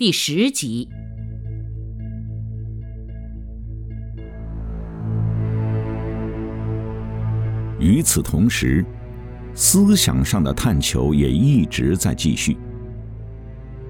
[0.00, 0.88] 第十集。
[7.78, 8.82] 与此同时，
[9.54, 12.56] 思想上的探求也一直在继续。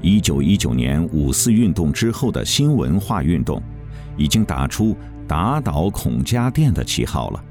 [0.00, 3.62] 一九一九年五四运动之后的新文化运动，
[4.16, 4.96] 已经打出
[5.28, 7.44] 打倒孔家店的旗号了。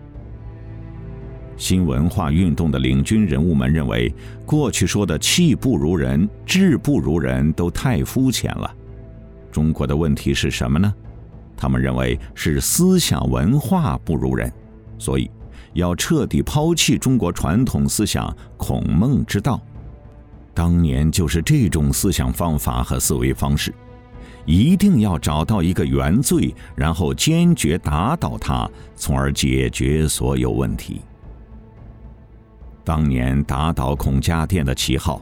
[1.57, 4.13] 新文化运动的领军人物们认为，
[4.45, 8.73] 过去说的气不如人、志不如人都太肤浅了。
[9.51, 10.93] 中国的问题是什么呢？
[11.55, 14.51] 他们认为是思想文化不如人，
[14.97, 15.29] 所以
[15.73, 19.61] 要彻底抛弃中国传统思想孔孟之道。
[20.53, 23.73] 当年就是这种思想方法和思维方式，
[24.45, 31.01] 一定要找到一个原罪，然后坚决打倒他，从而解决所有问题。
[32.83, 35.21] 当年打倒孔家店的旗号，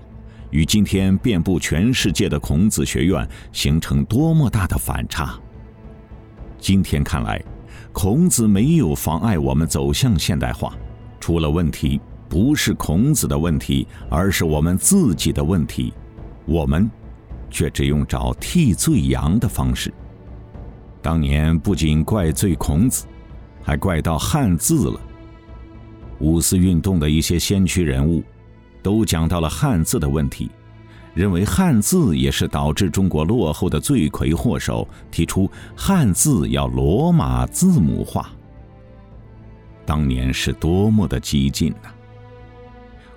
[0.49, 5.37] 与今天遍布全世界的孔子学院形成多么大的反差！
[6.57, 7.41] 今天看来，
[7.91, 10.73] 孔子没有妨碍我们走向现代化，
[11.19, 11.99] 出了问题
[12.29, 15.93] 不是孔子的问题，而是我们自己的问题。
[16.45, 16.89] 我们
[17.49, 19.93] 却只用找替罪羊的方式。
[21.01, 23.05] 当年不仅怪罪孔子，
[23.61, 24.99] 还怪到汉字了。
[26.19, 28.23] 五四运动的一些先驱人物，
[28.81, 30.49] 都讲到了汉字的问题，
[31.13, 38.29] 认为汉字也是导致中国落后的罪魁祸首，提出汉字要罗马字母化。
[39.85, 41.89] 当年是多么的激进呐！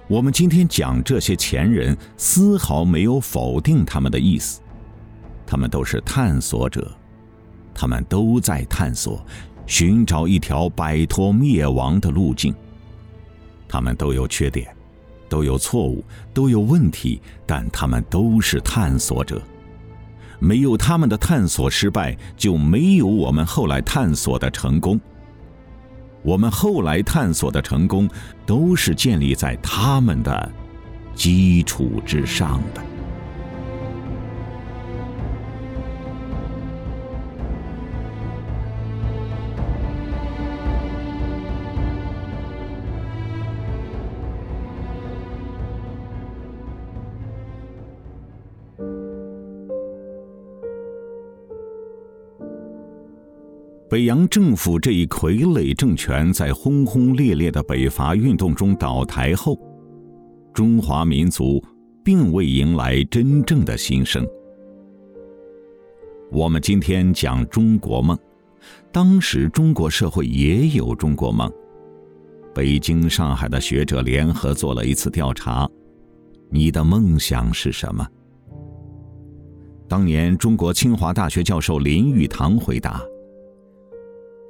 [0.08, 4.60] 我们今天讲这些前人，丝毫没有否定他们的意思，
[5.46, 6.90] 他们都是探索者，
[7.74, 9.24] 他们都在探索，
[9.66, 12.54] 寻找一条摆脱灭亡的路径。
[13.72, 14.68] 他们都有缺点，
[15.30, 19.40] 都有错误，都有问题，但他们都是探索者。
[20.38, 25.00] 没有他们的探索失败，就没有我们后来探索的成功。
[26.22, 28.06] 我们后来探索的成功，
[28.44, 30.52] 都是建立在他们的
[31.14, 32.91] 基础之上的。
[53.92, 59.54] 北洋政府这一傀儡政权在轰轰烈烈的北伐运动中倒台后，
[60.54, 61.62] 中华民族
[62.02, 64.26] 并未迎来真正的新生。
[66.30, 68.18] 我们今天讲中国梦，
[68.90, 71.52] 当时中国社会也有中国梦。
[72.54, 75.68] 北京、上海的学者联合做了一次调查：
[76.48, 78.08] 你的梦想是什么？
[79.86, 83.02] 当年，中国清华大学教授林语堂回答。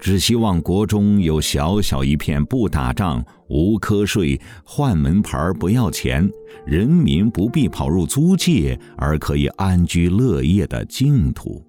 [0.03, 6.29] 只希望国中有小小一片不打仗、无瞌睡、换门牌不要钱、
[6.67, 11.65] 人民不必跑入租界而可以安居乐业的净土。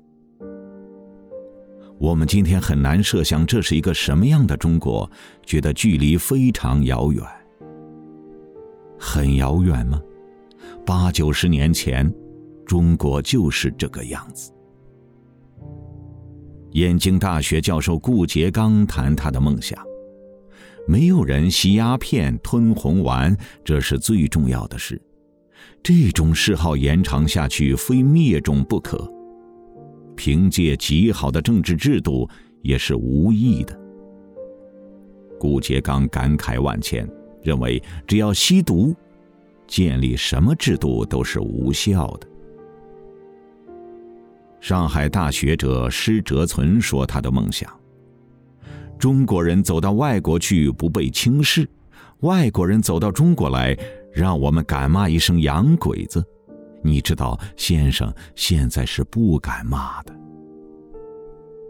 [1.99, 5.07] 我们今天很难设想这是一个什么样的中国，
[5.45, 7.23] 觉得距离非常遥远。
[8.97, 10.01] 很遥远吗？
[10.83, 12.11] 八九十年前，
[12.66, 14.51] 中国就是这个样子。
[16.73, 19.78] 燕京大学教授顾颉刚谈他的梦想：
[20.88, 25.00] 没有人吸鸦片、吞红丸，这是最重要的事。
[25.84, 29.07] 这种嗜好延长下去，非灭种不可。
[30.16, 32.28] 凭借极好的政治制度，
[32.63, 33.79] 也是无益的。
[35.40, 37.07] 顾颉刚感慨万千，
[37.44, 38.95] 认为只要吸毒，
[39.67, 42.28] 建立什么制度都是无效的。
[44.63, 47.69] 上海大学者施哲存说：“他的梦想，
[48.97, 51.68] 中国人走到外国去不被轻视，
[52.22, 53.78] 外国人走到中国来，
[54.13, 56.23] 让我们敢骂一声‘洋鬼子’。
[56.81, 60.16] 你知道，先生现在是不敢骂的。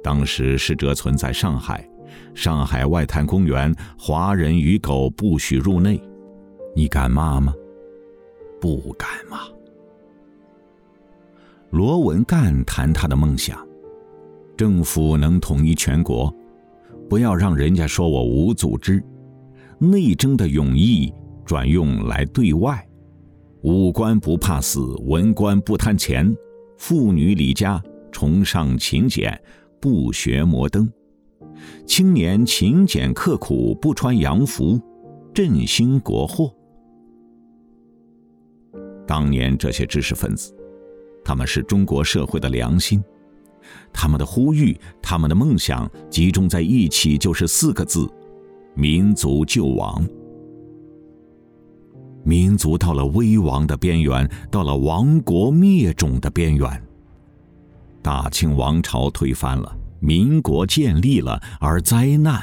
[0.04, 1.90] 当时施哲存在上海，
[2.36, 6.00] 上海外滩公园，华人与狗不许入内，
[6.76, 7.56] 你敢骂吗？
[8.62, 9.40] 不敢骂。”
[11.74, 13.58] 罗文干谈他的梦想：
[14.56, 16.32] 政府能统一全国，
[17.10, 19.04] 不要让人家说我无组织。
[19.80, 21.12] 内争的勇毅
[21.44, 22.88] 转用来对外，
[23.64, 26.32] 武官不怕死，文官不贪钱，
[26.78, 27.82] 妇女李家
[28.12, 29.36] 崇尚勤俭，
[29.82, 30.88] 不学摩登，
[31.88, 34.80] 青年勤俭刻苦，不穿洋服，
[35.34, 36.54] 振兴国货。
[39.08, 40.56] 当年这些知识分子。
[41.24, 43.04] 他们是中国社会的良心。
[43.92, 48.10] 他们的呼吁，他们的梦想集中在一起，就是四个字：
[48.76, 50.06] 民族救亡。
[52.24, 56.84] 民族到了危亡的边缘，到了亡国灭种的边缘。
[58.02, 62.42] 大清王朝推翻了，民国建立了，而灾难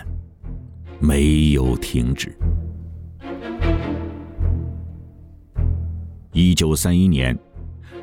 [0.99, 2.35] 没有停止。
[6.33, 7.38] 一九三一年，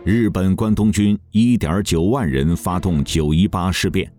[0.08, 4.10] 日本关东军一点九万人发动九一八事变，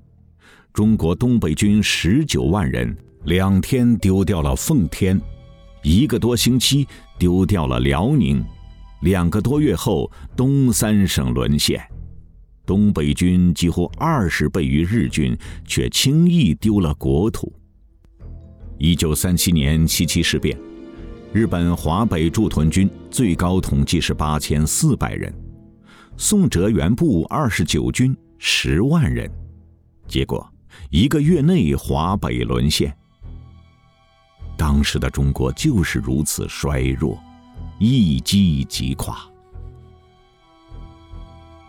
[0.70, 2.94] 中国东北军十九万人
[3.25, 5.19] 两天丢掉了奉天，
[5.82, 6.87] 一个多星期
[7.19, 8.44] 丢掉了辽宁，
[9.00, 11.82] 两个多月后东三省沦陷，
[12.67, 17.50] 东北军几乎二十倍于日军，却轻易丢了国土。
[18.76, 20.55] 一九三七年七七事变。
[21.32, 25.32] 日本华北驻屯军最高统计是八千四百人，
[26.20, 29.31] 宋哲元部二十九军十万人，
[30.09, 30.44] 结果
[30.91, 32.93] 一个月内华北沦陷。
[34.56, 37.17] 当时的中国就是如此衰弱，
[37.79, 39.17] 一击即垮。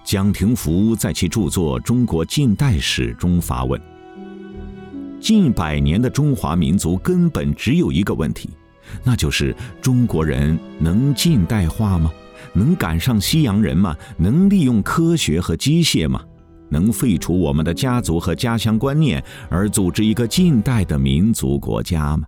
[0.03, 3.79] 蒋廷福在其著作《中国近代史》中发问：
[5.21, 8.49] 近百年的中华民族根本只有一个问题。
[9.03, 12.11] 那就是中国人能近代化吗？
[12.53, 13.95] 能赶上西洋人吗？
[14.17, 16.21] 能利用科学和机械吗？
[16.69, 22.27] 能废除我们的家族和家乡观念而组织一个近代的民族国家吗？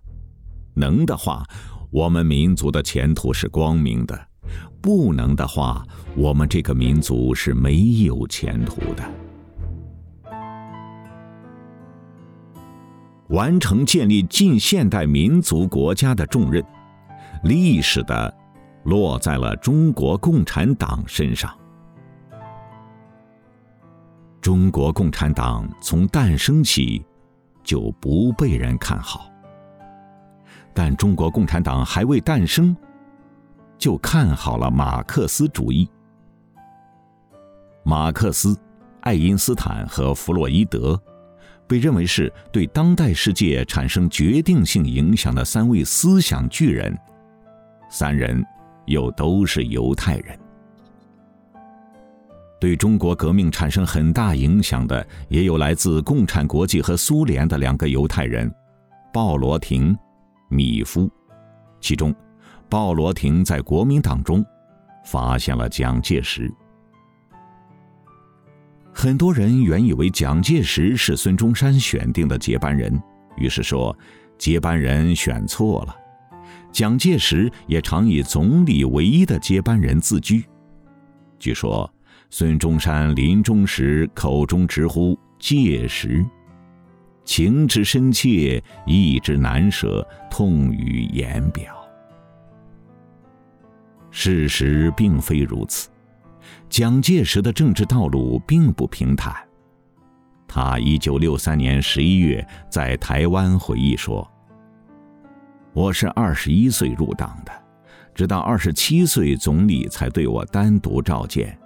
[0.74, 1.44] 能的话，
[1.90, 4.16] 我们民族的前途是光明的；
[4.80, 5.86] 不能的话，
[6.16, 9.04] 我们这个民族是没有前途的。
[13.28, 16.62] 完成建立近现代民族国家的重任，
[17.44, 18.34] 历史的
[18.84, 21.52] 落在了中国共产党身上。
[24.40, 27.04] 中国共产党从诞生起
[27.62, 29.30] 就不被人看好，
[30.74, 32.76] 但中国共产党还未诞生，
[33.78, 35.88] 就看好了马克思主义。
[37.84, 38.56] 马克思、
[39.02, 41.00] 爱因斯坦和弗洛伊德。
[41.64, 46.94] 被认为是对当代世界产生决定性影响的三位思想巨人，
[47.88, 48.44] 三人
[48.92, 50.38] 又都是犹太人。
[52.60, 58.52] 对中国革命产生很大影响的，也有来自共产国际和苏联的两个犹太人，
[59.12, 59.96] 鲍罗廷、
[60.48, 61.10] 米夫。
[61.80, 62.14] 其中，
[62.68, 64.44] 鲍罗廷在国民党中
[65.04, 66.52] 发现了蒋介石。
[68.92, 73.02] 很多人原以为蒋介石是孙中山选定的接班人，
[73.36, 73.96] 于是说
[74.38, 75.96] 接班人选错了。
[76.72, 80.44] 蒋介石也常以总理唯一的接班人自居。
[81.38, 81.88] 据说
[82.30, 86.24] 孙中山临终时口中直呼“介石”，
[87.24, 91.76] 情之深切，意之难舍，痛于言表。
[94.10, 95.90] 事实并非如此。
[96.68, 99.36] 蒋介石的政治道路并不平坦。
[100.48, 104.26] 他一九六三年十一月在台湾回忆说
[105.74, 107.52] ：“我是二十一岁入党的，
[108.14, 111.58] 直到二十七岁，总理才对我单独召见。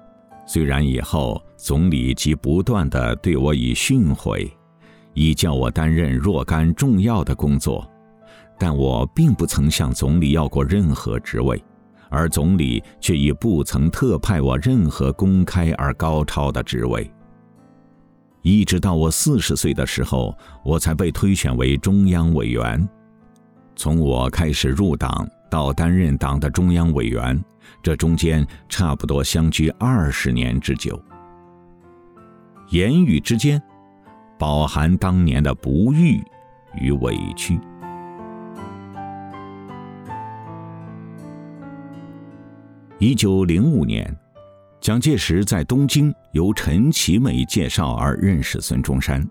[0.47, 4.49] 虽然以后总理即不断的对我以训诲，
[5.12, 7.85] 以叫我担任若干重要的工作，
[8.57, 11.61] 但我并不曾向总理要过任何职位。”
[12.09, 17.11] 而总理却已不曾特派我任何公开而高超的职位。
[18.42, 20.33] 一直到我四十岁的时候，
[20.64, 22.88] 我才被推选为中央委员。
[23.76, 27.38] 从我开始入党到担任党的中央委员，
[27.83, 31.00] 这中间差不多相距二十年之久。
[32.71, 33.62] 言语之间，
[34.38, 36.21] 饱含当年的不遇
[36.80, 37.61] 与委屈。
[42.99, 44.16] 一九零五年，
[44.80, 49.25] 蒋介石在东京由陈其美介绍而认识孙中山，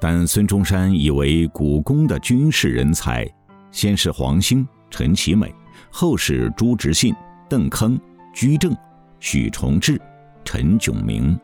[0.00, 3.28] 但孙中山以为古宫的军事人才，
[3.72, 5.54] 先是黄兴、陈其美，
[5.90, 7.14] 后是朱执信、
[7.48, 7.98] 邓铿、
[8.34, 8.76] 居正、
[9.20, 10.00] 许崇智、
[10.44, 11.38] 陈炯明。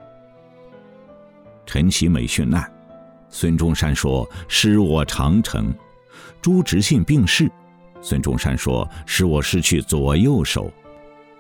[1.65, 2.71] 陈其美殉难，
[3.29, 5.75] 孙中山说：“失我长城。”
[6.41, 7.51] 朱执信病逝，
[8.01, 10.73] 孙中山说：“使我失去左右手。”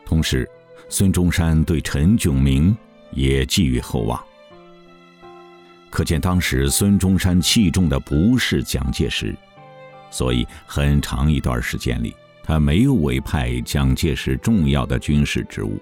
[0.04, 0.48] 同时，
[0.88, 2.76] 孙中山对陈炯明
[3.12, 4.20] 也寄予厚望。
[5.90, 9.34] 可见当时孙中山器重的不是蒋介石，
[10.10, 15.78] 所以很长一段时间里，他没有委派蒋介石重要的军事职务。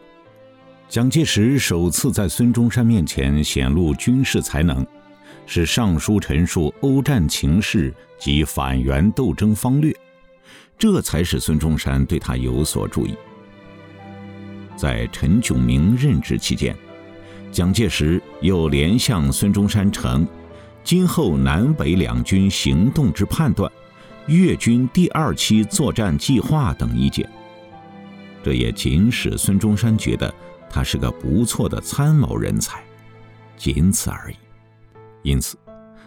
[0.88, 4.86] 蒋介石首次在孙中山面前显露军事才能，
[5.46, 9.94] 是上书陈述欧战情势及反袁斗争方略，
[10.78, 13.14] 这才使孙中山对他有所注意。
[14.76, 16.76] 在陈炯明任职期间，
[17.50, 20.26] 蒋介石又连向孙中山呈
[20.82, 23.70] 今后南北两军行动之判断、
[24.26, 27.28] 粤军第二期作战计划等意见。
[28.42, 30.32] 这也仅使孙中山觉得
[30.68, 32.82] 他是个不错的参谋人才，
[33.56, 34.36] 仅此而已。
[35.22, 35.56] 因此，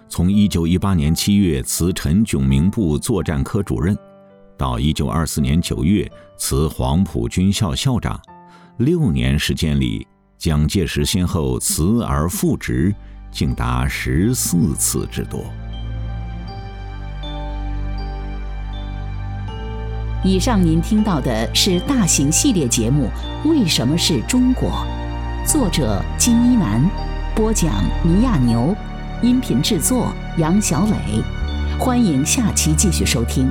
[0.08, 3.98] 从1918年7月辞陈炯明部作战科主任，
[4.56, 8.22] 到1924年9月辞黄埔军校校长，
[8.78, 10.06] 六年时间里，
[10.38, 12.94] 蒋介石先后辞而复职，
[13.32, 15.44] 竟达十四次之多。
[20.28, 23.10] 以上您听到的是大型系列节目
[23.50, 24.86] 《为什么是中国》，
[25.50, 26.84] 作者金一南，
[27.34, 27.72] 播讲
[28.04, 28.76] 倪亚牛，
[29.22, 31.24] 音频制作杨小磊。
[31.80, 33.50] 欢迎下期继续收听。